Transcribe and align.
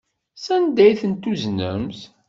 Sanda 0.45 0.81
ay 0.83 0.95
tent-tuznemt? 0.99 1.99